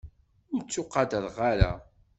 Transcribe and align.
Ur 0.53 0.61
ttuqadreɣ 0.63 1.37
ara. 1.51 1.71